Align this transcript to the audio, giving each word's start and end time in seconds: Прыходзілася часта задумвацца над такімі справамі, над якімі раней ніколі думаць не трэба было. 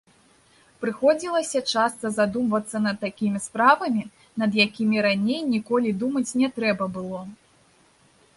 Прыходзілася 0.83 1.59
часта 1.73 2.11
задумвацца 2.19 2.77
над 2.87 2.95
такімі 3.05 3.39
справамі, 3.47 4.03
над 4.45 4.51
якімі 4.65 4.97
раней 5.09 5.41
ніколі 5.53 5.95
думаць 6.07 6.29
не 6.43 6.49
трэба 6.59 6.85
было. 6.99 7.21